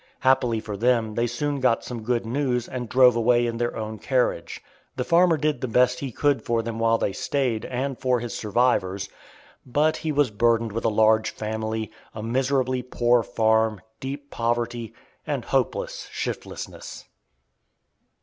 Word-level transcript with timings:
Happily 0.21 0.59
for 0.59 0.75
them 0.77 1.13
they 1.13 1.27
soon 1.27 1.59
got 1.59 1.83
some 1.83 2.01
good 2.01 2.25
news, 2.25 2.67
and 2.67 2.89
drove 2.89 3.15
away 3.15 3.45
in 3.45 3.57
their 3.57 3.77
own 3.77 3.99
carriage. 3.99 4.59
The 4.95 5.03
farmer 5.03 5.37
did 5.37 5.61
the 5.61 5.67
best 5.67 5.99
he 5.99 6.11
could 6.11 6.41
for 6.41 6.63
them 6.63 6.79
while 6.79 6.97
they 6.97 7.13
stayed, 7.13 7.65
and 7.65 7.95
for 7.99 8.19
his 8.19 8.35
survivors; 8.35 9.09
but 9.63 9.97
he 9.97 10.11
was 10.11 10.31
burdened 10.31 10.71
with 10.71 10.85
a 10.85 10.89
large 10.89 11.29
family, 11.29 11.91
a 12.15 12.23
miserably 12.23 12.81
poor 12.81 13.21
farm, 13.21 13.79
deep 13.99 14.31
poverty, 14.31 14.91
and 15.27 15.45
hopeless 15.45 16.09
shiftlessness. 16.11 17.05